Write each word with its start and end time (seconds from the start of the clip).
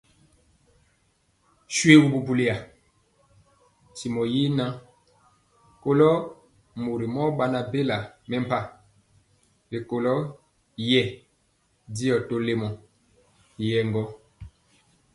Shoégu 1.75 2.19
buliya, 2.25 2.55
ntimɔ 3.93 4.21
yi 4.33 4.41
ŋan, 4.57 4.73
kɔlo 5.83 6.09
mori 6.83 7.05
mɔ 7.15 7.21
bɛna 7.37 7.59
mɛmpah 8.29 8.65
ri 9.71 9.79
kula 9.89 10.11
yɛ 10.89 11.01
diɔ 11.95 12.15
tɔlemɔ 12.27 12.67
yɛɛ 13.65 13.81
gɔ. 13.93 14.01